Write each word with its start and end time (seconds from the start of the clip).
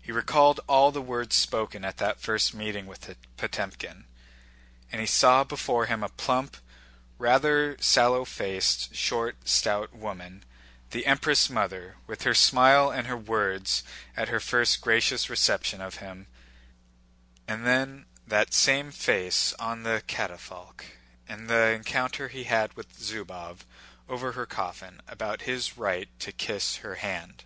He 0.00 0.10
recalled 0.12 0.60
all 0.66 0.90
the 0.92 1.02
words 1.02 1.36
spoken 1.36 1.84
at 1.84 1.98
that 1.98 2.18
first 2.18 2.54
meeting 2.54 2.86
with 2.86 3.14
Potëmkin. 3.36 4.04
And 4.90 4.98
he 4.98 5.06
saw 5.06 5.44
before 5.44 5.84
him 5.84 6.02
a 6.02 6.08
plump, 6.08 6.56
rather 7.18 7.76
sallow 7.78 8.24
faced, 8.24 8.94
short, 8.94 9.46
stout 9.46 9.94
woman, 9.94 10.42
the 10.92 11.04
Empress 11.04 11.50
Mother, 11.50 11.96
with 12.06 12.22
her 12.22 12.32
smile 12.32 12.90
and 12.90 13.06
her 13.08 13.16
words 13.18 13.82
at 14.16 14.28
her 14.28 14.40
first 14.40 14.80
gracious 14.80 15.28
reception 15.28 15.82
of 15.82 15.96
him, 15.96 16.28
and 17.46 17.66
then 17.66 18.06
that 18.26 18.54
same 18.54 18.90
face 18.90 19.52
on 19.58 19.82
the 19.82 20.02
catafalque, 20.06 20.86
and 21.28 21.50
the 21.50 21.72
encounter 21.72 22.28
he 22.28 22.44
had 22.44 22.72
with 22.72 22.98
Zúbov 22.98 23.66
over 24.08 24.32
her 24.32 24.46
coffin 24.46 25.02
about 25.06 25.42
his 25.42 25.76
right 25.76 26.08
to 26.20 26.32
kiss 26.32 26.76
her 26.76 26.94
hand. 26.94 27.44